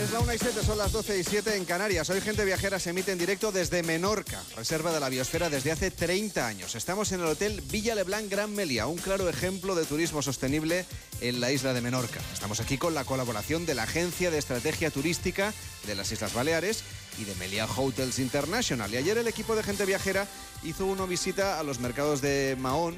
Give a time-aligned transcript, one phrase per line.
[0.00, 2.08] Es la 1 y 7, son las 12 y 7 en Canarias.
[2.08, 5.90] Hoy Gente Viajera se emite en directo desde Menorca, reserva de la biosfera desde hace
[5.90, 6.76] 30 años.
[6.76, 10.86] Estamos en el Hotel Villa Leblanc Gran Melia, un claro ejemplo de turismo sostenible
[11.20, 12.20] en la isla de Menorca.
[12.32, 15.52] Estamos aquí con la colaboración de la Agencia de Estrategia Turística
[15.84, 16.84] de las Islas Baleares
[17.18, 18.94] y de Melia Hotels International.
[18.94, 20.28] Y ayer el equipo de Gente Viajera
[20.62, 22.96] hizo una visita a los mercados de Mahón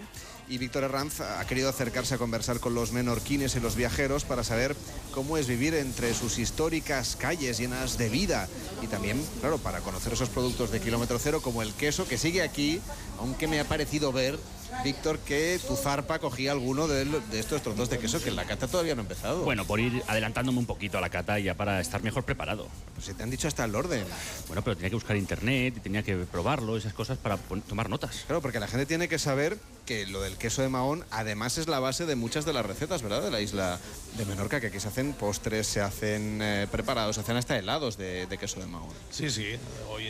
[0.50, 4.42] y Víctor Herranz ha querido acercarse a conversar con los menorquines y los viajeros para
[4.42, 4.74] saber
[5.12, 8.48] cómo es vivir entre sus históricas calles llenas de vida
[8.82, 12.42] y también, claro, para conocer esos productos de kilómetro cero como el queso que sigue
[12.42, 12.80] aquí,
[13.20, 14.38] aunque me ha parecido ver,
[14.84, 18.66] Víctor, que tu zarpa cogía alguno de, estos trozos de queso que en la cata
[18.66, 19.44] todavía no ha empezado.
[19.44, 22.68] Bueno, por ir adelantándome un poquito a la cata ya para estar mejor preparado.
[22.94, 24.04] Pues si te han dicho hasta el orden.
[24.46, 27.36] Bueno, pero tenía que buscar internet y tenía que probarlo, esas cosas para
[27.68, 28.24] tomar notas.
[28.26, 29.58] Claro, porque la gente tiene que saber
[29.90, 33.02] que lo del queso de Mahón además es la base de muchas de las recetas,
[33.02, 33.22] ¿verdad?
[33.22, 33.80] De la isla
[34.16, 37.98] de Menorca, que aquí se hacen postres, se hacen eh, preparados, se hacen hasta helados
[37.98, 38.90] de, queso de Mahón.
[39.10, 39.56] Sí, sí.
[39.90, 40.04] Hoy,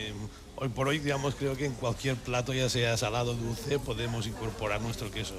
[0.57, 4.27] hoy por hoy, digamos, creo que en cualquier plato, ya sea salado o dulce, podemos
[4.27, 5.33] incorporar nuestro queso.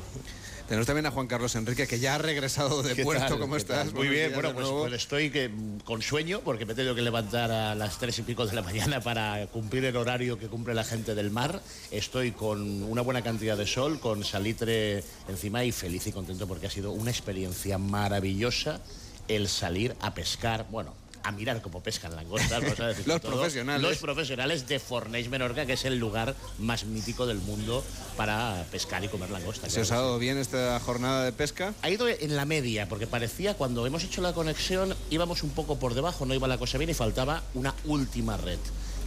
[0.72, 3.26] Tenemos también a Juan Carlos Enrique, que ya ha regresado de ¿Qué puerto.
[3.26, 3.38] tal?
[3.38, 3.92] ¿Cómo estás?
[3.92, 5.50] Muy Buenos bien, bueno, pues, pues estoy que,
[5.84, 8.62] con sueño porque me he tenido que levantar a las tres y pico de la
[8.62, 11.60] mañana para cumplir el horario que cumple la gente del mar.
[11.90, 16.68] Estoy con una buena cantidad de sol, con salitre encima y feliz y contento porque
[16.68, 18.80] ha sido una experiencia maravillosa
[19.28, 22.50] el salir a pescar, bueno, a mirar cómo pescan langostas.
[22.62, 23.32] vamos a decir Los todo.
[23.32, 23.82] profesionales.
[23.82, 27.84] Los profesionales de Forneix Menorca, que es el lugar más mítico del mundo
[28.16, 29.68] para pescar y comer langosta.
[29.70, 31.74] ¿Se os ha dado bien esta jornada de pesca?
[31.82, 35.78] Ha ido en la media, porque parecía cuando hemos hecho la conexión íbamos un poco
[35.78, 38.58] por debajo, no iba la cosa bien y faltaba una última red.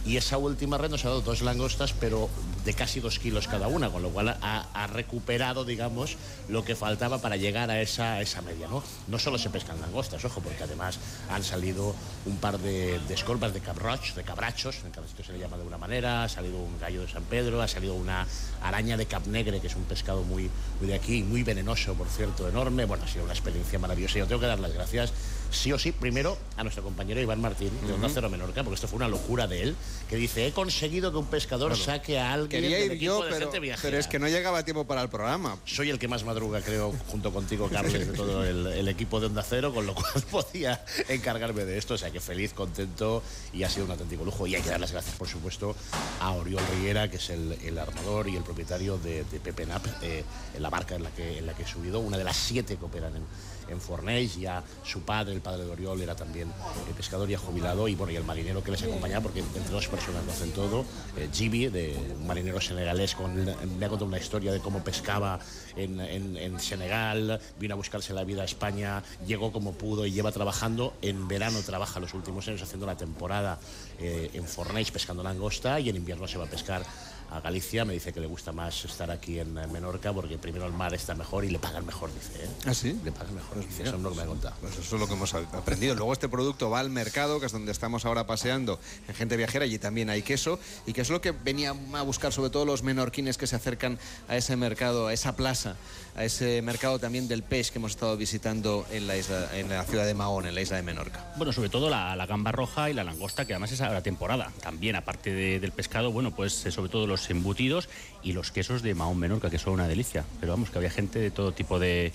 [0.04, 2.28] Y esa última red nos ha dado dos langostas, pero
[2.66, 6.16] de casi dos kilos cada una, con lo cual ha, recuperado, digamos,
[6.48, 8.66] lo que faltaba para llegar a esa, esa media.
[8.68, 8.82] ¿no?
[9.06, 10.98] no solo se pescan langostas, ojo, porque además
[11.30, 11.94] han salido
[12.24, 15.56] un par de, de escorpas de cabroch, de cabrachos, en cada sitio se le llama
[15.56, 18.26] de una manera, ha salido un gallo de San Pedro, ha salido una
[18.62, 20.50] araña de cap negre, que es un pescado muy,
[20.80, 22.84] muy de aquí, muy venenoso, por cierto, enorme.
[22.84, 24.18] Bueno, ha sido una experiencia maravillosa.
[24.18, 25.12] Yo tengo que dar las gracias,
[25.50, 28.88] sí o sí, primero a nuestro compañero Iván Martín, de Onda Cero Menorca, porque esto
[28.88, 29.76] fue una locura de él,
[30.08, 33.24] que dice, he conseguido que un pescador saque a alguien Quería del ir equipo yo,
[33.24, 33.82] de pero, gente viajera".
[33.82, 35.58] pero es que no llegaba tiempo para el programa.
[35.64, 39.26] Soy el que más madruga, creo, junto contigo, Carles, de todo el, el equipo de
[39.26, 41.94] Onda Cero, con lo cual podía encargarme de esto.
[41.94, 44.46] O sea que feliz, contento y ha sido un auténtico lujo.
[44.46, 45.74] Y hay que dar las gracias, por supuesto,
[46.20, 49.84] a Oriol Riguera, que es el, el armador y el propietario de, de Pepe Nap,
[50.02, 50.24] eh,
[50.54, 52.76] en la barca en la, que, en la que he subido, una de las siete
[52.76, 53.22] que operan en,
[53.68, 54.36] en Forneix.
[54.36, 57.88] Ya su padre, el padre de Oriol, era también eh, pescador y ha jubilado.
[57.88, 60.84] Y bueno, y el marinero que les acompañaba, porque entre dos personas lo hacen todo,
[61.16, 61.28] eh,
[61.70, 63.34] de un marinero senegalés, con,
[63.78, 65.38] me ha contado una historia de cómo pescaba
[65.76, 70.12] en, en- en Senegal, vino a buscarse la vida a España, llegó como pudo y
[70.12, 70.94] lleva trabajando.
[71.02, 73.58] En verano trabaja los últimos años haciendo la temporada
[73.98, 76.82] eh, en Forneix pescando langosta y en invierno se va a pescar
[77.30, 77.84] a Galicia.
[77.84, 81.14] Me dice que le gusta más estar aquí en Menorca porque primero el mar está
[81.14, 82.44] mejor y le pagan mejor, dice.
[82.44, 82.48] ¿eh?
[82.66, 82.98] ¿Ah, sí?
[83.04, 83.82] Le pagan mejor, dice.
[83.84, 84.54] Eso es lo que me ha contado.
[84.60, 85.94] Pues eso es lo que hemos aprendido.
[85.94, 88.78] Luego este producto va al mercado, que es donde estamos ahora paseando
[89.08, 92.32] en Gente Viajera, allí también hay queso, y que es lo que venía a buscar
[92.32, 93.98] sobre todo los menorquines que se acercan
[94.28, 95.76] a ese mercado, a esa plaza,
[96.16, 99.84] a ese mercado también del pez que hemos estado visitando en la, isla, en la
[99.84, 101.32] ciudad de Mahón, en la isla de Menorca.
[101.36, 104.52] Bueno, sobre todo la, la gamba roja y la langosta, que además es ahora temporada.
[104.62, 107.88] También, aparte de- del pescado, bueno, pues eh, sobre todo los embutidos
[108.22, 110.24] y los quesos de Mahón Menorca, que son una delicia.
[110.40, 112.12] Pero vamos, que había gente de todo tipo de,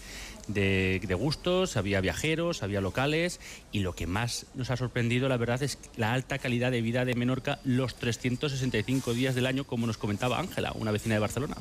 [0.48, 3.39] de- gustos, había viajeros, había locales,
[3.71, 7.06] y lo que más nos ha sorprendido, la verdad, es la alta calidad de vida
[7.06, 11.56] de Menorca los 365 días del año, como nos comentaba Ángela, una vecina de Barcelona.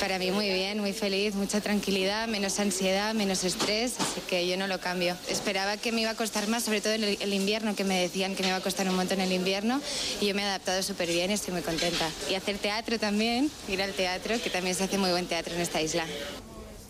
[0.00, 4.56] Para mí muy bien, muy feliz, mucha tranquilidad, menos ansiedad, menos estrés, así que yo
[4.56, 5.16] no lo cambio.
[5.28, 8.36] Esperaba que me iba a costar más, sobre todo el, el invierno, que me decían
[8.36, 9.80] que me iba a costar un montón el invierno,
[10.20, 12.08] y yo me he adaptado súper bien y estoy muy contenta.
[12.30, 15.60] Y hacer teatro también, ir al teatro, que también se hace muy buen teatro en
[15.60, 16.06] esta isla.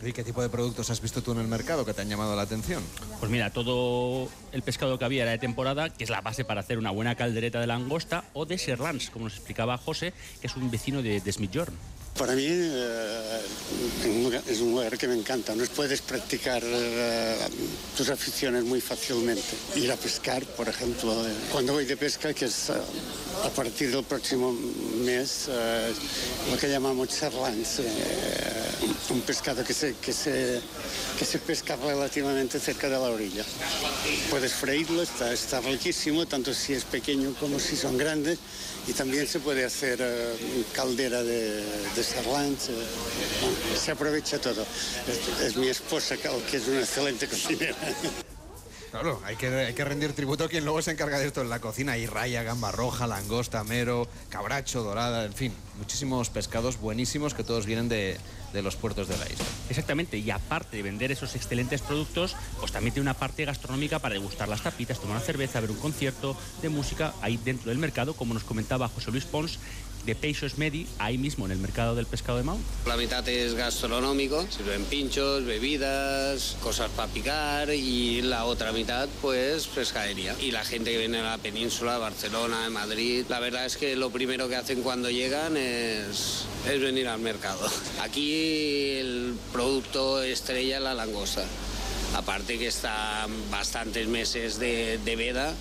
[0.04, 2.36] ¿Y qué tipo de productos has visto tú en el mercado que te han llamado
[2.36, 2.84] la atención?
[3.18, 6.60] Pues mira, todo el pescado que había era de temporada, que es la base para
[6.60, 10.54] hacer una buena caldereta de langosta o de serrans, como nos explicaba José, que es
[10.54, 11.74] un vecino de, de Smithjorn.
[12.18, 13.40] Para mí eh,
[14.48, 15.54] es un lugar que me encanta.
[15.54, 17.36] No puedes practicar eh,
[17.96, 19.56] tus aficiones muy fácilmente.
[19.76, 21.14] Ir a pescar, por ejemplo.
[21.52, 22.74] Cuando voy de pesca, que es eh,
[23.44, 25.48] a partir del próximo mes,
[26.50, 27.82] lo que llamamos charlans,
[29.10, 30.60] un pescado que se, que, se,
[31.18, 33.44] que se pesca relativamente cerca de la orilla.
[34.30, 38.38] Puedes freírlo, está, está riquísimo, tanto si es pequeño como si son grandes
[38.86, 42.56] y también se puede hacer uh, caldera de, de uh,
[43.76, 44.64] se aprovecha todo.
[45.06, 47.76] Es, es, mi esposa que es una excelente cocinera.
[48.90, 51.50] Claro, hay que, hay que rendir tributo a quien luego se encarga de esto en
[51.50, 51.92] la cocina.
[51.92, 57.66] Hay raya, gamba roja, langosta, mero, cabracho, dorada, en fin, muchísimos pescados buenísimos que todos
[57.66, 58.16] vienen de,
[58.52, 59.44] de los puertos de la isla.
[59.68, 64.14] Exactamente, y aparte de vender esos excelentes productos, pues también tiene una parte gastronómica para
[64.14, 68.14] degustar las tapitas, tomar una cerveza, ver un concierto de música ahí dentro del mercado,
[68.14, 69.58] como nos comentaba José Luis Pons,
[70.08, 72.58] de Peixos Medi, ahí mismo en el mercado del pescado de Mau.
[72.86, 79.66] La mitad es gastronómico, sirven pinchos, bebidas, cosas para picar y la otra mitad pues
[79.66, 80.34] pescadería.
[80.40, 84.08] Y la gente que viene a la península, Barcelona, Madrid, la verdad es que lo
[84.10, 87.68] primero que hacen cuando llegan es, es venir al mercado.
[88.00, 88.37] Aquí
[89.00, 91.44] el producto estrella es la langosta.
[92.14, 95.54] Aparte que está bastantes meses de, de veda,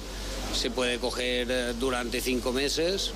[0.54, 3.12] se puede coger durante cinco meses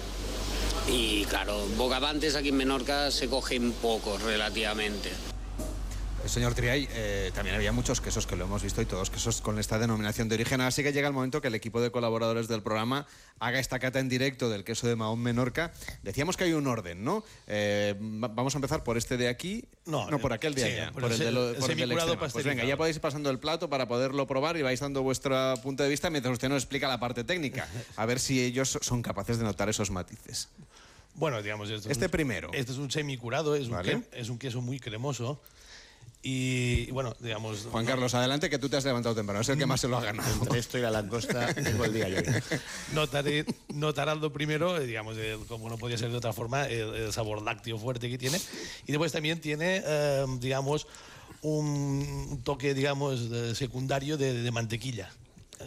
[0.87, 5.30] y claro, bogavantes aquí en Menorca se cogen pocos relativamente.
[6.27, 9.59] Señor Triay, eh, también había muchos quesos que lo hemos visto y todos quesos con
[9.59, 10.61] esta denominación de origen.
[10.61, 13.07] Así que llega el momento que el equipo de colaboradores del programa
[13.39, 15.73] haga esta cata en directo del queso de Mahón Menorca.
[16.03, 17.23] Decíamos que hay un orden, ¿no?
[17.47, 20.91] Eh, vamos a empezar por este de aquí, no, no por aquel de sí, allá,
[20.91, 22.27] por el el, de lo- se- por el del extremo.
[22.31, 25.53] Pues venga, ya podéis ir pasando el plato para poderlo probar y vais dando vuestro
[25.63, 27.67] punto de vista mientras usted nos explica la parte técnica.
[27.95, 30.49] A ver si ellos son capaces de notar esos matices.
[31.15, 32.49] Bueno, digamos, esto es Este un- primero.
[32.53, 33.95] Este es un semicurado, es, Vale.
[33.95, 35.41] un, que- es un queso muy cremoso.
[36.23, 37.67] Y bueno, digamos.
[37.71, 39.97] Juan Carlos, adelante que tú te has levantado temprano, es el que más se lo
[39.97, 40.31] ha ganado.
[40.41, 42.17] Entre esto y la langosta tengo el día yo.
[42.93, 46.93] Notaré, notarás lo primero, eh, digamos, el- como no podía ser de otra forma, el,
[46.93, 48.39] el sabor lácteo fuerte que tiene.
[48.85, 50.85] Y después también tiene, eh, digamos,
[51.41, 55.09] un toque, digamos, de- secundario de, de mantequilla.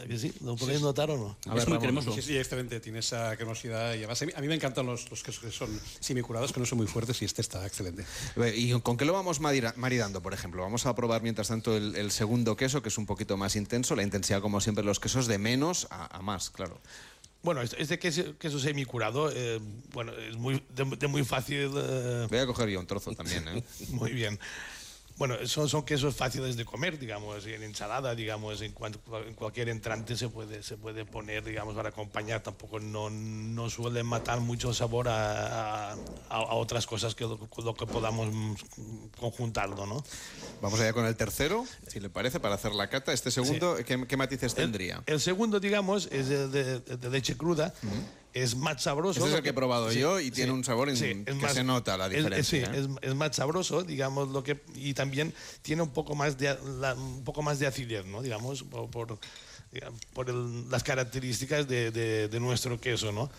[0.03, 0.33] ¿Eh que sí?
[0.43, 1.37] ¿Lo podéis notar o no?
[1.51, 2.81] A ver, Ramón, Sí, sí, excelente.
[2.81, 3.93] Tiene esa cremosidad.
[3.95, 5.71] Y además, a mí, a mí me encantan los, los quesos que son
[6.01, 8.05] semicurados, que no son muy fuertes, y este está excelente.
[8.55, 10.63] ¿Y con qué lo vamos maridando, por ejemplo?
[10.63, 13.95] Vamos a probar mientras tanto el, el segundo queso, que es un poquito más intenso.
[13.97, 16.81] La intensidad, como siempre, los quesos de menos a, a más, claro.
[17.43, 19.61] Bueno, este, este queso, queso semicurado, eh,
[19.93, 21.71] bueno, es muy, de, de muy fácil.
[21.77, 23.63] eh, Voy a coger yo un trozo también, ¿eh?
[23.91, 24.39] Muy bien.
[25.17, 30.29] Bueno, son, son quesos fáciles de comer, digamos, en ensalada, digamos, en, cualquier entrante se
[30.29, 32.43] puede, se puede poner, digamos, para acompañar.
[32.43, 35.97] Tampoco no, no suele matar mucho sabor a, a-
[36.29, 38.55] a otras cosas que lo, lo que podamos mm,
[39.21, 40.03] conjuntarlo, ¿no?
[40.61, 43.13] Vamos allá con el tercero, si le parece, para hacer la cata.
[43.13, 45.03] Este segundo, ¿qué, qué matices tendría?
[45.07, 47.73] El segundo, digamos, es de, de leche cruda.
[48.35, 49.21] Es más sabroso.
[49.21, 51.49] Ese es el que he probado yo y tiene un sabor en- sí, es que
[51.51, 52.81] se nota la es- diferencia, sí, ¿eh?
[52.81, 55.33] es, es más sabroso, digamos, lo que y también
[55.63, 58.23] tiene un poco más de la- un poco más de acidez, ¿no?
[58.23, 59.19] Digamos, por,
[60.13, 63.31] por, el- las características de, de- de nuestro queso, ¿no?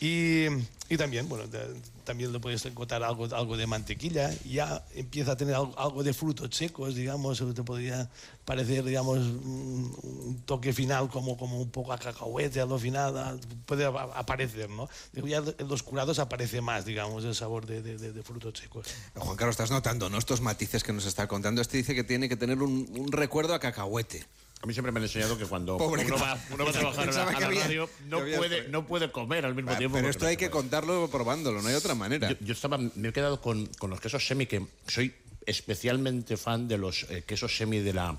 [0.00, 0.46] Y,
[0.88, 4.30] y también, bueno, de- también le puedes encontrar algo, algo de mantequilla.
[4.44, 8.08] Ya empieza a tener algo, algo de frutos secos, digamos, te podría
[8.46, 13.16] parecer, digamos, un, un toque final como, como un poco a cacahuete a lo final,
[13.18, 14.88] ah, puede ap- aparecer, ¿no?
[15.12, 18.86] Ya en los curados aparece más, digamos, el sabor de- de- de frutos secos.
[19.14, 20.16] Juan Carlos, estás notando, ¿no?
[20.18, 21.60] Estos matices que nos está contando.
[21.60, 24.24] Este dice que tiene que tener un, un recuerdo a cacahuete.
[24.62, 26.72] A mí siempre me han enseñado que cuando Pobre uno, que- va, uno va a
[26.78, 29.54] trabajar a la, Pensaba a que la había- radio, no puede, no puede comer al
[29.54, 29.96] mismo tiempo.
[29.96, 32.28] Pero esto hay que contarlo probándolo, no hay otra manera.
[32.30, 35.14] Yo, yo estaba, me he quedado con, con los quesos semi, que soy
[35.46, 38.18] especialmente fan de los eh, quesos semi de la,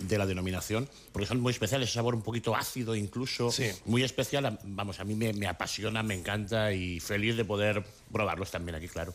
[0.00, 3.70] de la denominación, porque son muy especiales, ese sabor un poquito ácido incluso, Sí.
[3.86, 4.58] muy especial.
[4.64, 8.88] Vamos, a mí me, me apasiona, me encanta y feliz de poder probarlos también aquí,
[8.88, 9.14] claro.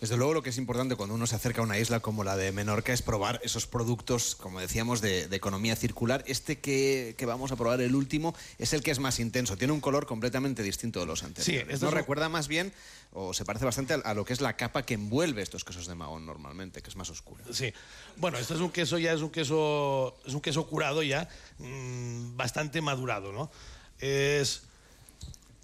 [0.00, 2.36] Desde luego lo que es importante cuando uno se acerca a una isla como la
[2.36, 6.24] de Menorca es probar esos productos, como decíamos, de, de economía circular.
[6.26, 9.56] Este que, que vamos a probar, el último, es el que es más intenso.
[9.56, 11.66] Tiene un color completamente distinto de los anteriores.
[11.66, 12.72] Sí, esto ¿No es recuerda más bien,
[13.12, 15.86] o se parece bastante a, a lo que es la capa que envuelve estos quesos
[15.86, 17.44] de Mahón normalmente, que es más oscura.
[17.52, 17.72] Sí.
[18.16, 21.28] Bueno, este es un queso ya, es un queso, es un queso curado ya,
[21.58, 23.50] mm, bastante madurado, ¿no?
[23.98, 24.62] Es,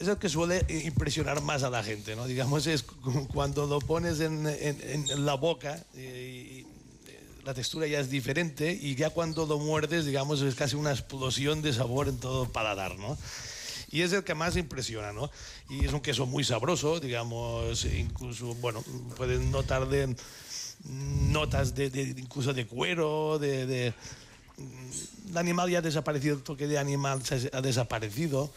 [0.02, 2.26] es el que suele impresionar más a la gente, ¿no?
[2.26, 4.80] Digamos, es cu- cuando lo pones en, en-
[5.10, 6.64] en la boca eh,
[7.44, 11.60] la textura ya es diferente y ya cuando lo muerdes, digamos, es casi una explosión
[11.62, 13.16] de sabor en todo el paladar, ¿no?
[13.90, 15.30] y es el que más impresiona, ¿no?
[15.68, 18.82] Y es un queso muy sabroso, digamos, incluso, bueno,
[19.18, 20.16] pueden notar de
[21.30, 23.94] notas de, incluso de cuero, de, de
[25.30, 27.20] el animal ya ha desaparecido, el toque de animal
[27.52, 28.50] ha desaparecido.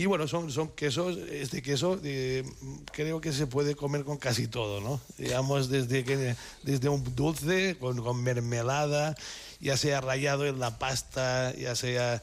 [0.00, 2.42] Y bueno, son, son quesos, este queso eh,
[2.90, 4.98] creo que se puede comer con casi todo, ¿no?
[5.18, 9.14] Digamos, desde, desde un dulce con, mermelada,
[9.60, 12.22] ya sea rallado en la pasta, ya sea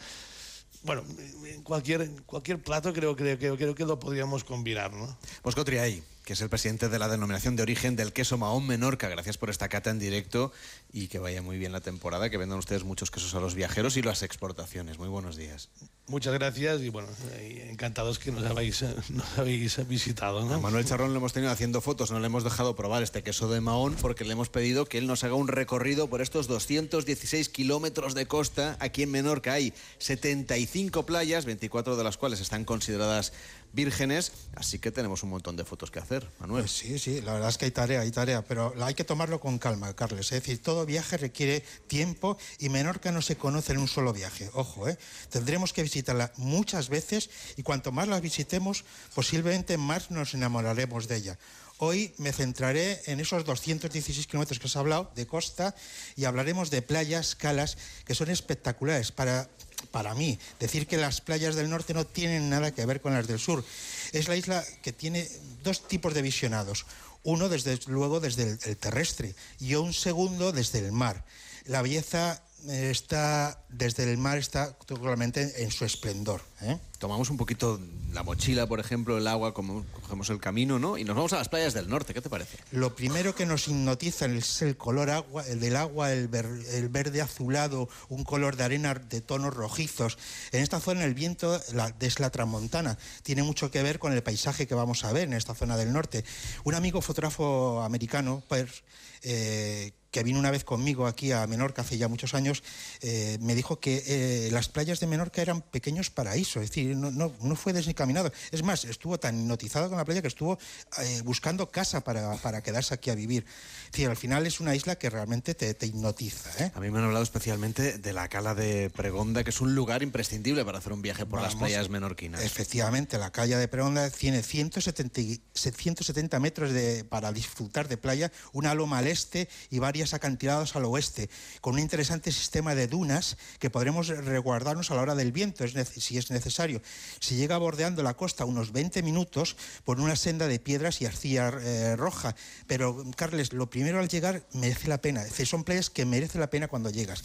[0.85, 1.03] bueno,
[1.45, 5.15] en cualquier, cualquier plato creo, creo, creo, creo que lo podríamos combinar, ¿no?
[5.43, 9.07] Bosco Triay, que es el presidente de la denominación de origen del queso Mahón Menorca.
[9.07, 10.51] Gracias por esta cata en directo
[10.91, 13.95] y que vaya muy bien la temporada, que vendan ustedes muchos quesos a los viajeros
[13.95, 14.97] y las exportaciones.
[14.99, 15.69] Muy buenos días.
[16.07, 20.43] Muchas gracias y bueno, eh, encantados que nos habéis, nos habéis visitado.
[20.43, 20.55] ¿no?
[20.55, 23.47] A Manuel Charrón lo hemos tenido haciendo fotos, no le hemos dejado probar este queso
[23.47, 27.47] de Mahón porque le hemos pedido que él nos haga un recorrido por estos 216
[27.47, 28.75] kilómetros de costa.
[28.81, 33.31] Aquí en Menorca hay 75 playas, 24 de las cuales están consideradas
[33.77, 36.63] vírgenes, así que tenemos un montón de fotos que hacer, Manuel.
[36.63, 39.39] Pues sí, sí, la verdad es que hay tarea, hay tarea, pero hay que tomarlo
[39.39, 40.31] con calma, Carles.
[40.31, 44.49] Es decir, todo viaje requiere tiempo y Menorca no se conoce en un solo viaje.
[44.53, 44.97] Ojo, ¿eh?
[45.29, 51.15] tendremos que visitarla muchas veces y cuanto más la visitemos, posiblemente más nos enamoraremos de
[51.15, 51.39] ella.
[51.77, 55.75] Hoy me centraré en esos 216 kilómetros que os he hablado de costa
[56.15, 59.47] y hablaremos de playas, calas, que son espectaculares para
[59.91, 63.27] para mí, decir que las playas del norte no tienen nada que ver con las
[63.27, 63.63] del sur.
[64.11, 65.27] Es la isla que tiene
[65.63, 66.85] dos tipos de visionados.
[67.23, 71.23] Uno, desde luego, desde el, terrestre y un segundo desde el mar.
[71.65, 76.41] La belleza está desde el mar está totalmente en su esplendor.
[76.61, 76.77] ¿eh?
[76.97, 77.79] Tomamos un poquito
[78.13, 80.97] la mochila, por ejemplo, el agua, como cogemos el camino, ¿no?
[80.97, 82.13] Y nos vamos a las playas del norte.
[82.13, 82.57] ¿Qué te parece?
[82.71, 86.89] Lo primero que nos hipnotiza es el color agua, el del agua, el, ver, el
[86.89, 90.17] verde azulado, un color de arena de tonos rojizos.
[90.51, 92.97] En esta zona el viento la, es la tramontana.
[93.23, 95.93] Tiene mucho que ver con el paisaje que vamos a ver en esta zona del
[95.93, 96.25] norte.
[96.63, 98.83] Un amigo fotógrafo americano, pues,
[99.21, 102.63] eh, que vino una vez conmigo aquí a Menorca hace ya muchos años,
[103.01, 107.11] eh, me dijo que eh, las playas de Menorca eran pequeños paraísos, es decir, no,
[107.11, 108.31] no, no, fue desencaminado.
[108.51, 110.57] Es más, estuvo tan hipnotizado con la playa que estuvo
[110.97, 113.45] eh, buscando casa para, para, quedarse aquí a vivir.
[113.85, 116.71] Es decir, al final es una isla que realmente te, te hipnotiza.
[116.73, 120.01] A mí me han hablado especialmente de la cala de Pregonda, que es un lugar
[120.01, 122.41] imprescindible para hacer un viaje por Vamos, las playas menorquinas.
[122.41, 125.21] Efectivamente, la cala de Pregonda tiene 170,
[125.53, 130.85] 170 metros de, para disfrutar de playa, una loma al este y varias acantilados al
[130.85, 131.29] oeste,
[131.61, 136.17] con un interesante sistema de dunas que podremos resguardarnos a la hora del viento, si
[136.17, 136.81] es necesario.
[137.19, 141.49] Se llega bordeando la costa unos 20 minutos por una senda de piedras y arcilla
[141.49, 142.35] eh, roja,
[142.67, 146.67] pero Carles, lo primero al llegar merece la pena, son playas que merece la pena
[146.67, 147.23] cuando llegas.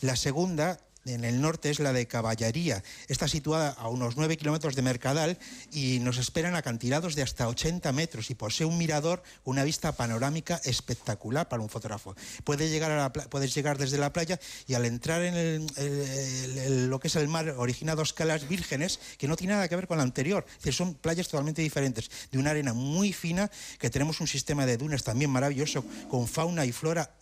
[0.00, 2.82] La segunda en el norte es la de Caballería.
[3.08, 5.38] Está situada a unos 9 kilómetros de Mercadal
[5.72, 10.60] y nos esperan acantilados de hasta 80 metros y posee un mirador, una vista panorámica
[10.64, 12.14] espectacular para un fotógrafo.
[12.44, 17.94] Puedes llegar, desde la playa y al entrar en lo que es el mar origina
[17.94, 20.44] dos calas vírgenes que no tiene nada que ver con la anterior.
[20.48, 24.66] Es decir, son playas totalmente diferentes, de una arena muy fina, que tenemos un sistema
[24.66, 27.14] de dunas también maravilloso, con fauna y flora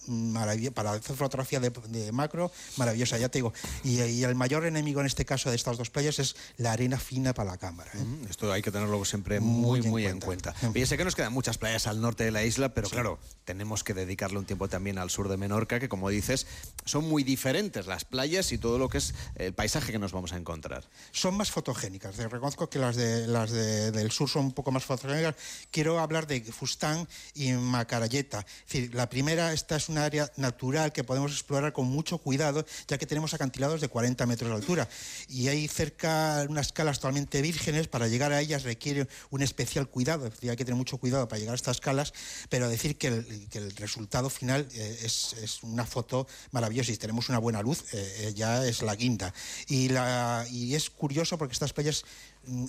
[0.75, 3.19] para hacer fotografía de macro maravillosa.
[3.19, 3.53] Ya te digo,
[3.85, 6.99] y, y, el mayor enemigo en este caso de estas dos playas es la arena
[6.99, 7.91] fina para la cámara.
[7.95, 7.99] ¿eh?
[7.99, 10.55] Mm, esto hay que tenerlo siempre muy, muy, muy en, cuenta.
[10.63, 10.97] en cuenta.
[10.97, 12.95] Que nos quedan muchas playas al norte de la isla, pero sí.
[12.95, 16.47] claro, tenemos que dedicarle un tiempo también al sur de Menorca, que como dices,
[16.85, 20.33] son muy diferentes las playas y todo lo que es el paisaje que nos vamos
[20.33, 20.85] a encontrar.
[21.13, 22.17] Son más fotogénicas.
[22.17, 25.35] Reconozco que las, de, las de, del sur son un poco más fotogénicas.
[25.71, 28.41] Quiero hablar de Fustán y Macarayeta.
[28.41, 32.65] Es decir, la primera, esta es una área natural que podemos explorar con mucho cuidado,
[32.87, 34.89] ya que tenemos de 40 metros de altura.
[35.29, 40.31] Y hay cerca unas calas totalmente vírgenes, para llegar a ellas requiere un especial cuidado,
[40.43, 42.13] hay que tener mucho cuidado para llegar a estas calas,
[42.49, 46.95] pero decir que el, que el resultado final eh, es, es, una foto maravillosa y
[46.95, 49.35] si tenemos una buena luz, eh, ya es la guinda.
[49.67, 52.05] Y, la, y es curioso porque estas playas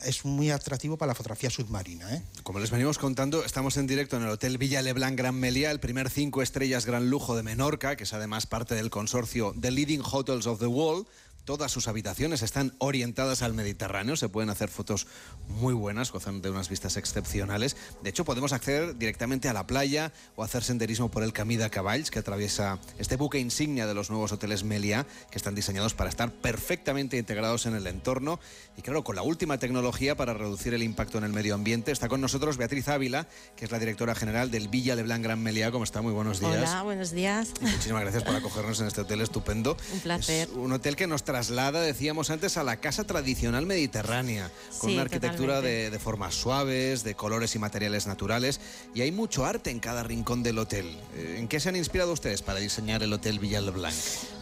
[0.03, 2.13] es muy atractivo para la fotografía submarina.
[2.13, 2.23] ¿eh?
[2.43, 5.79] Como les venimos contando, estamos en directo en el Hotel Villa Leblanc Gran Meliá, el
[5.79, 10.01] primer cinco estrellas gran lujo de Menorca, que es además parte del consorcio The Leading
[10.03, 11.07] Hotels of the World.
[11.49, 15.07] Todas sus habitaciones están orientadas al Mediterráneo, se pueden hacer fotos
[15.47, 17.75] muy buenas, gozan de unas vistas excepcionales.
[18.03, 21.67] De hecho, podemos acceder directamente a la playa o hacer senderismo por el Camí de
[21.71, 26.11] Cavalls, que atraviesa este buque insignia de los nuevos hoteles Meliá, que están diseñados para
[26.11, 28.39] estar perfectamente integrados en el entorno.
[28.77, 31.91] Y claro, con la última tecnología para reducir el impacto en el medio ambiente.
[31.91, 35.71] Está con nosotros Beatriz Ávila, que es la directora general del Villa Leblanc Gran Meliá.
[35.71, 36.03] ¿Cómo está?
[36.03, 36.69] Muy buenos días.
[36.69, 37.53] Hola, buenos días.
[37.59, 39.75] Y muchísimas gracias por acogernos en este hotel estupendo.
[39.93, 40.47] Un placer.
[40.47, 44.89] Es un hotel que nos trae traslada, decíamos antes, a la casa tradicional mediterránea, con
[44.89, 48.59] Sí, una arquitectura de, de formas suaves, de colores y materiales naturales,
[48.93, 50.97] y hay mucho arte en cada rincón del hotel.
[51.15, 53.95] Eh, ¿En qué se han inspirado ustedes para diseñar el Hotel Villa Blanc?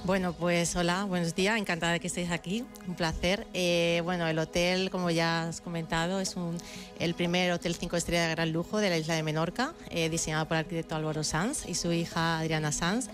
[0.06, 3.46] Bueno, pues hola, buenos días, encantada de que estéis aquí, un placer.
[3.54, 6.58] Eh, bueno, el hotel, como ya has comentado, es un,
[6.98, 10.48] el primer hotel cinco estrellas de gran lujo de la isla de Menorca, eh, diseñado
[10.48, 13.10] por el arquitecto Álvaro Sanz y su hija Adriana Sanz.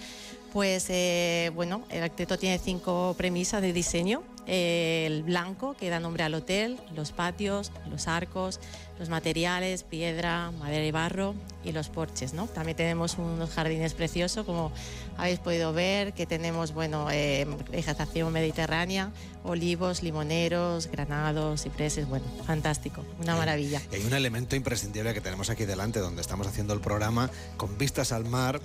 [0.53, 4.21] Pues eh, bueno, el arquitecto tiene cinco premisas de diseño.
[4.45, 8.59] Eh, el blanco, que da nombre al hotel, los patios, los arcos,
[8.99, 11.33] los materiales, piedra, madera y barro
[11.63, 12.33] y los porches.
[12.33, 12.47] ¿no?
[12.47, 14.71] También tenemos unos jardines preciosos, como
[15.17, 19.11] habéis podido ver, que tenemos bueno, eh, vegetación mediterránea,
[19.43, 23.81] olivos, limoneros, granados, cipreses, bueno, fantástico, una maravilla.
[23.91, 27.77] Y hay un elemento imprescindible que tenemos aquí delante, donde estamos haciendo el programa, con
[27.77, 28.61] vistas al mar,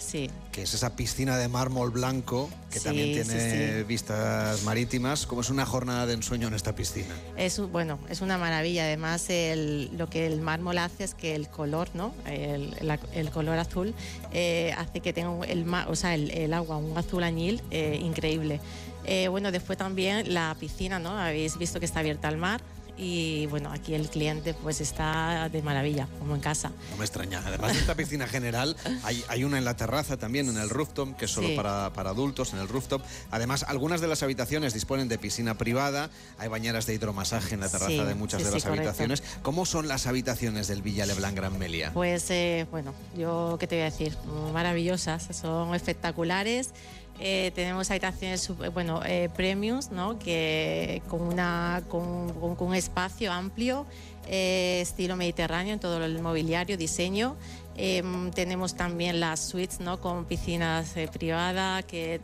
[0.53, 3.83] que es esa piscina de mármol blanco, que Sí, también sí, tiene sí.
[3.85, 5.27] vistas marítimas.
[5.27, 7.15] ¿Cómo es una jornada de ensueño en esta piscina?
[7.37, 8.85] Es, bueno, es una maravilla.
[8.85, 12.15] Además, el- lo que el mármol hace es que el color, ¿no?
[12.27, 13.95] el, la- el color azul,
[14.33, 18.61] eh, hace que tenga el, o sea, el, el agua un azul añil eh, increíble.
[19.05, 21.11] Eh, bueno, después también la piscina, ¿no?
[21.19, 22.61] Habéis visto que está abierta al mar.
[23.01, 26.73] Y bueno, aquí el cliente pues está de maravilla, como en casa.
[26.91, 27.41] No me extraña.
[27.47, 31.17] Además de esta piscina general, hay, hay una en la terraza también, en el rooftop,
[31.17, 31.55] que es solo Sí.
[31.55, 33.01] para, para adultos, en el rooftop.
[33.31, 37.69] Además, algunas de las habitaciones disponen de piscina privada, hay bañeras de hidromasaje en la
[37.69, 38.89] terraza Sí, de muchas sí, de las correcto.
[38.89, 39.23] habitaciones.
[39.43, 41.93] ¿Cómo son las habitaciones del Villa Leblanc Gran Melia?
[41.95, 44.17] Pues eh, bueno, yo qué te voy a decir,
[44.53, 46.71] maravillosas, son espectaculares.
[47.21, 50.19] Eh, tenemos habitaciones sup- bueno, eh, premiums, ¿no?
[50.19, 53.87] que con, una, con, con- con un espacio amplio,
[54.29, 57.37] eh, estilo mediterráneo en todo el mobiliario, diseño.
[57.77, 60.01] Em, tenemos también las suites ¿no?
[60.01, 62.21] con piscinas eh, privadas que,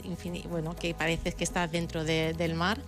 [0.48, 2.78] bueno, que parece que estás dentro de- del mar.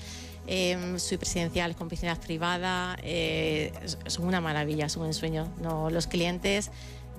[0.49, 3.73] Eh, suites presidenciales con piscinas privadas, eh,
[4.07, 5.49] son una maravilla, son un ensueño.
[5.61, 6.71] No, los clientes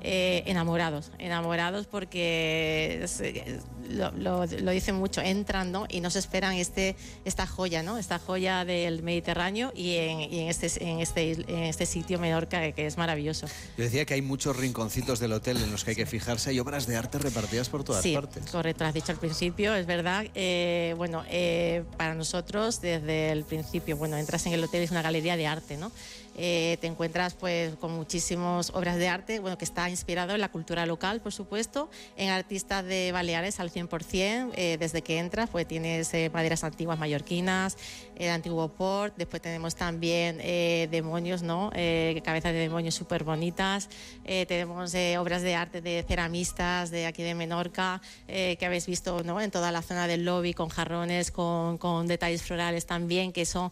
[0.10, 5.86] eh, enamorados, enamorados porque es- es- lo, lo- lo dicen mucho, entran ¿no?
[5.90, 7.98] y no se esperan este, esta joya, ¿no?
[7.98, 12.62] esta joya del Mediterráneo y en, y en este, en, este, en este sitio Menorca
[12.62, 13.48] que, que es maravilloso.
[13.78, 16.50] Yo decía que hay muchos rinconcitos del hotel en los que hay que fijarse.
[16.52, 18.46] Hay obras de arte repartidas por todas sí, partes.
[18.52, 20.26] correcto, lo has dicho al principio, es verdad.
[20.36, 25.02] Eh, bueno, eh, para nosotros desde el principio, bueno, entras en el hotel es una
[25.02, 25.92] galería de arte, ¿no?
[26.38, 30.50] Eh, te encuentras pues con muchísimas obras de arte, bueno, que está inspirado en la
[30.50, 35.68] cultura local, por supuesto, en artistas de Baleares al 100%, eh, desde que entras pues
[35.68, 37.78] tienes eh, maderas antiguas mallorquinas,
[38.18, 41.72] el antiguo port, después tenemos también eh, demonios, ¿no?
[41.76, 43.90] Eh, cabezas de demonios súper bonitas,
[44.26, 49.40] eh, tenemos obras de arte de ceramistas de aquí de Menorca, que habéis visto ¿no?
[49.42, 53.72] en toda la zona del lobby, con jarrones, con, con detalles florales también, que son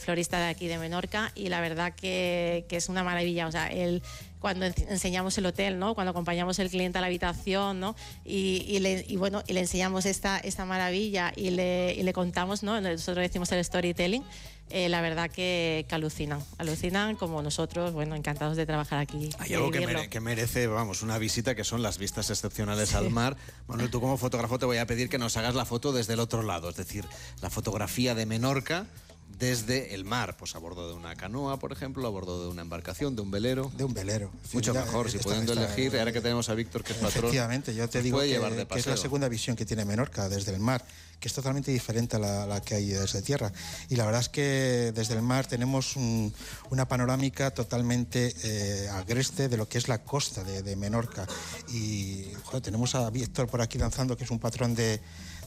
[0.00, 3.46] floristas de aquí de Menorca, y la verdad que, que es una maravilla.
[3.46, 4.02] O sea, el,
[4.38, 5.94] cuando en- enseñamos el hotel, ¿no?
[5.94, 7.96] cuando acompañamos al cliente a la habitación ¿no?
[8.24, 12.12] y, y le, y bueno, y le enseñamos esta, esta maravilla y le, y le
[12.12, 12.80] contamos, ¿no?
[12.80, 14.22] nosotros decimos el storytelling,
[14.68, 19.30] eh, la verdad que, que alucinan, alucinan como nosotros, bueno, encantados de trabajar aquí.
[19.38, 20.00] Hay algo que, vivirlo.
[20.00, 23.36] mere- que merece, vamos, una visita, que son las vistas excepcionales al mar.
[23.68, 26.20] Manuel, tú como fotógrafo te voy a pedir que nos hagas la foto desde el
[26.20, 27.04] otro lado, es decir,
[27.42, 28.86] la fotografía de Menorca
[29.28, 32.62] desde el mar, pues a bordo de una canoa, por ejemplo, a bordo de una
[32.62, 33.70] embarcación, de un velero.
[33.76, 34.30] De un velero.
[34.52, 37.24] Mucho mejor, si esta- pudiendo elegir, ahora que tenemos a Víctor, que es patrón.
[37.24, 38.34] Efectivamente, yo te digo que,
[38.76, 40.82] es la segunda visión que tiene Menorca desde el mar,
[41.20, 43.52] que es totalmente diferente a la, la que hay desde tierra.
[43.90, 46.32] Y la verdad es que desde el mar tenemos un-
[46.70, 51.26] una panorámica totalmente eh, agreste de lo que es la costa de, de Menorca.
[51.72, 55.00] Y joder, tenemos a Víctor por aquí danzando, que es un patrón de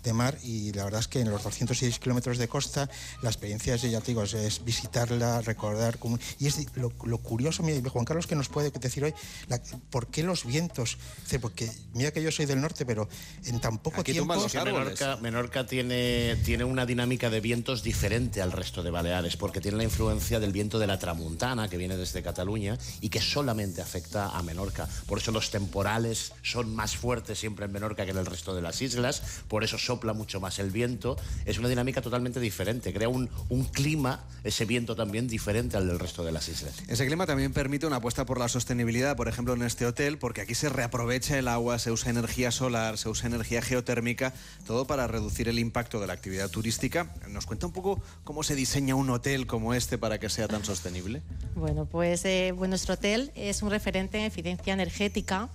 [0.03, 2.89] de mar y la verdad es que en los 206 kilómetros de costa
[3.21, 5.97] la experiencia es, ya te digo, es, es visitarla, recordar
[6.39, 9.13] y es lo, lo curioso, mira, Juan Carlos que nos puede decir hoy,
[9.47, 10.97] la- ¿por qué los vientos?
[11.23, 13.07] Dice, porque mira que yo soy del norte, pero
[13.45, 14.33] en tan poco tiempo...
[14.33, 19.61] Porque Menorca, Menorca tiene, tiene una dinámica de vientos diferente al resto de Baleares, porque
[19.61, 23.81] tiene la influencia del viento de la tramuntana, que viene desde Cataluña, y que solamente
[23.81, 24.87] afecta a Menorca.
[25.07, 28.61] Por eso los temporales son más fuertes siempre en Menorca que en el resto de
[28.61, 31.17] las islas, por eso sopla mucho más el viento.
[31.45, 35.97] Es una dinámica totalmente diferente, crea un, un clima, ese viento también diferente al del
[35.97, 36.75] resto de las islas.
[36.87, 40.41] Ese clima también permite una apuesta por la sostenibilidad, por ejemplo, en este hotel, porque
[40.41, 44.31] aquí se reaprovecha el agua, se usa energía solar, se usa energía geotérmica,
[44.67, 47.11] todo para reducir el impacto de la actividad turística.
[47.27, 50.63] ¿Nos cuenta un poco cómo se diseña un hotel como este para que sea tan
[50.63, 51.23] sostenible?
[51.55, 55.49] Bueno, pues eh, bueno, nuestro hotel es un referente en eficiencia energética.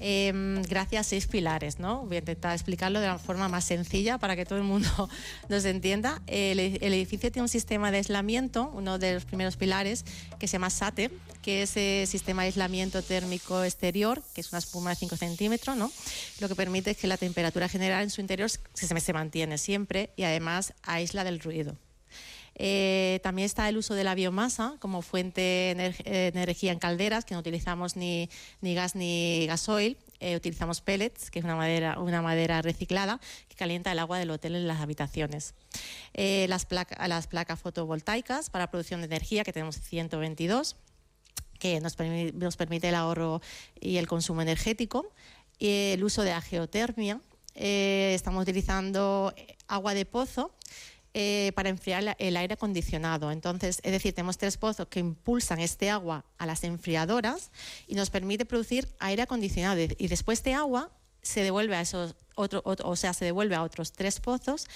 [0.00, 1.78] Em, gracias a seis pilares.
[1.78, 2.06] ¿no?
[2.06, 4.88] Voy a intentar explicarlo de la forma más sencilla para que todo el mundo
[5.48, 6.22] nos entienda.
[6.26, 10.04] El, el edificio tiene un sistema de aislamiento, uno de los primeros pilares,
[10.38, 11.10] que se llama SATE,
[11.42, 15.76] que es el sistema de aislamiento térmico exterior, que es una espuma de 5 centímetros,
[15.76, 15.90] ¿no?
[16.40, 20.24] lo que permite que la temperatura general en su interior se, se mantiene siempre y
[20.24, 21.76] además aísla del ruido.
[22.62, 27.32] Eh, también está el uso de la biomasa como fuente de energía en calderas, que
[27.32, 28.28] no utilizamos ni,
[28.60, 29.96] gas ni gasoil.
[30.20, 33.18] Eh, utilizamos pellets, que es una madera, una madera reciclada
[33.48, 35.54] que calienta el agua del hotel en las habitaciones.
[36.12, 40.76] Eh, las, placas fotovoltaicas para producción de energía, que tenemos 122
[41.58, 41.96] que nos,
[42.34, 43.40] nos, permite el ahorro
[43.80, 45.10] y el consumo energético.
[45.60, 47.22] El uso de la geotermia.
[47.54, 49.34] estamos utilizando
[49.66, 50.54] agua de pozo
[51.12, 53.32] eh, para enfriar el aire acondicionado.
[53.32, 57.50] Entonces, es decir, tenemos tres pozos que impulsan este agua a las enfriadoras
[57.86, 59.80] y nos permite producir aire acondicionado.
[59.80, 60.90] Y después este agua
[61.22, 64.66] se devuelve a esos otro, o sea, se devuelve a otros tres pozos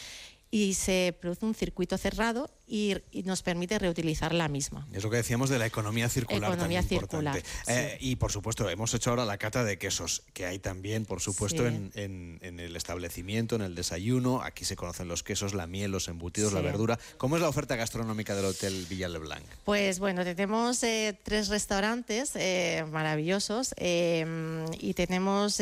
[0.50, 4.86] y se produce un circuito cerrado y, nos permite reutilizar la misma.
[4.92, 6.52] Es lo que decíamos de la economía circular.
[6.52, 7.42] Economía circular.
[7.66, 11.20] Eh, y por supuesto, hemos hecho ahora la cata de quesos, que hay también, por
[11.20, 14.42] supuesto, en, el establecimiento, en el desayuno.
[14.42, 16.98] Aquí se conocen los quesos, la miel, los embutidos, la verdura.
[17.18, 19.44] ¿Cómo es la oferta gastronómica del Hotel Villa Leblanc?
[19.64, 25.60] Pues bueno, tenemos eh, tres restaurantes eh, maravillosos y tenemos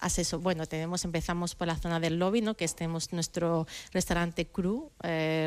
[0.00, 0.40] asesor.
[0.40, 2.54] Bueno, tenemos, empezamos por la zona del lobby, ¿no?
[2.54, 4.90] que tenemos nuestro restaurante Cru,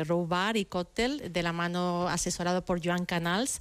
[0.06, 3.60] Row Bar y de la mano asesorado por Joan Canals,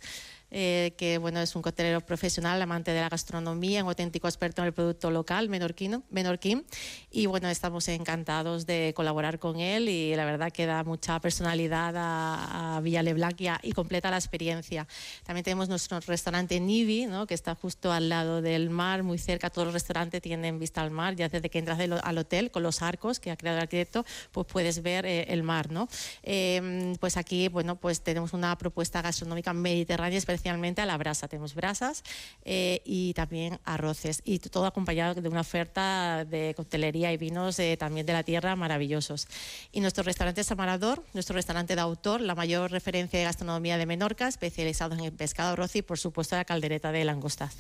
[0.52, 4.68] eh, que bueno, es un coctelero profesional, amante de la gastronomía, un auténtico experto en
[4.68, 6.66] el producto local menorquino, menorquín.
[7.10, 11.96] Y bueno, estamos encantados de colaborar con él y la verdad que da mucha personalidad
[11.98, 13.32] a, a Villa Leblanc
[13.64, 14.88] y, completa la experiencia.
[15.24, 17.26] También tenemos nuestro restaurante Nivi, ¿no?
[17.26, 19.50] que está justo al lado del mar, muy cerca.
[19.50, 22.82] Todos los restaurantes tienen vista al mar, ya desde que entras al hotel con los
[22.82, 25.72] arcos que ha creado el arquitecto, pues puedes ver eh, el mar.
[25.72, 25.88] ¿no?
[26.24, 31.28] Em, pues aquí bueno, pues tenemos una propuesta gastronómica mediterránea, especialmente a la brasa.
[31.28, 32.04] Tenemos brasas
[32.46, 37.78] eh, y también arroces y todo acompañado de una oferta de coctelería y vinos eh,
[37.78, 39.28] también de la tierra maravillosos.
[39.72, 44.28] Y nuestro restaurante Samarador, nuestro restaurante de autor, la mayor referencia de gastronomía de Menorca,
[44.28, 47.52] especializados en el pescado roci y por supuesto la caldereta de langosta.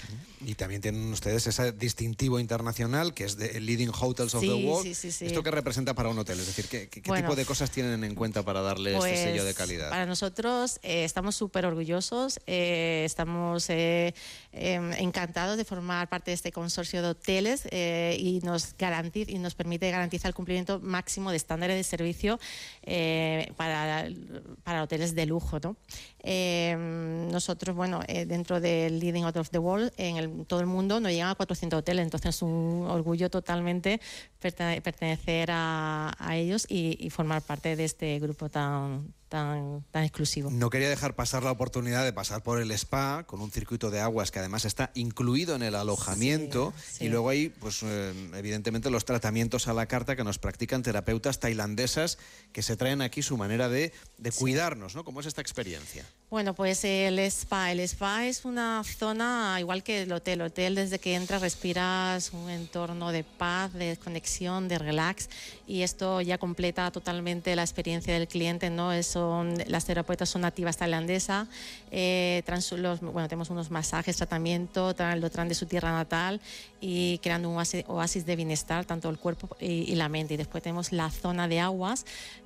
[0.44, 4.88] Y también tienen ustedes ese distintivo internacional que es de Leading Hotels of the World.
[4.88, 6.39] ¿Esto qué representa para un hotel?
[6.39, 9.56] Es decir, ¿qué, tipo de cosas tienen en cuenta para darle este sello de pues,
[9.56, 9.89] calidad?
[9.91, 12.70] Para nosotros eh, estamos súper orgullosos, eh,
[13.05, 13.69] estamos
[14.54, 18.76] eh, em, encantados de formar parte de este consorcio de hoteles y, nos
[19.14, 22.40] y nos permite garantizar el cumplimiento máximo de estándares de servicio
[23.56, 24.08] para,
[24.64, 25.60] para hoteles de lujo.
[25.60, 25.76] ¿no?
[27.32, 31.30] nosotros, bueno, dentro del Leading Out of the World, en todo el mundo nos llegan
[31.30, 34.00] a 400 hoteles, entonces es un orgullo totalmente
[34.40, 40.52] pertenecer a, ellos y, y formar parte de este grupo tan, tan, tan exclusivo.
[40.52, 44.02] No quería dejar pasar la oportunidad de pasar por el spa con un circuito de
[44.02, 49.06] aguas que además está incluido en el alojamiento y luego hay, pues eh, evidentemente, los
[49.06, 52.17] tratamientos a la carta que nos practican terapeutas tailandesas
[52.51, 55.04] que se traen aquí su manera de, de cuidarnos, ¿no?
[55.04, 56.06] ¿Cómo es esta experiencia?
[56.32, 57.74] Bueno, pues el spa.
[57.74, 60.39] El spa es una zona igual que el hotel.
[60.39, 65.28] El hotel, desde que entras, respiras un entorno de paz, de conexión, de relax
[65.67, 68.94] y esto ya completa totalmente la experiencia del cliente, ¿no?
[68.94, 71.50] Eso las terapeutas son nativas tailandesas,
[71.91, 72.44] eh,
[73.02, 76.39] bueno, tenemos unos masajes, tratamiento, lo traen de su tierra natal
[76.80, 80.36] y creando un oasis, de bienestar, tanto el cuerpo y, y la mente.
[80.36, 82.06] Y después tenemos la zona de aguas,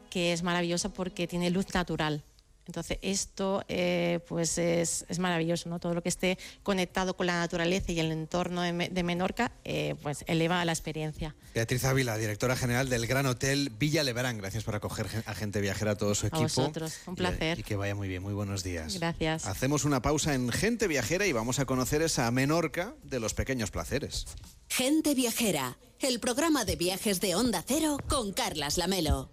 [0.10, 2.24] que es maravillosa porque tiene luz natural.
[2.68, 5.80] Entonces, esto eh, pues es, maravilloso, ¿no?
[5.80, 10.24] Todo lo que esté conectado con la naturaleza y el entorno de, Menorca, eh, pues
[10.28, 11.36] eleva la experiencia.
[11.54, 14.38] Beatriz Ávila, directora general del Gran Hotel Villa Lebrán.
[14.38, 16.40] Gracias por acoger a gente viajera, a todo su equipo.
[16.40, 17.60] A vosotros, un placer.
[17.60, 18.96] Y, que vaya muy bien, muy buenos días.
[19.00, 19.46] Gracias.
[19.46, 23.72] Hacemos una pausa en Gente Viajera y vamos a conocer esa Menorca de los pequeños
[23.72, 24.26] placeres.
[24.68, 29.24] Gente Viajera, el programa de viajes de Onda Cero con Carlas Lamelo.